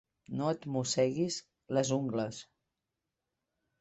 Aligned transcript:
No 0.37 0.47
et 0.53 0.63
mosseguis 0.75 1.37
les 1.79 1.93
ungles. 2.01 2.43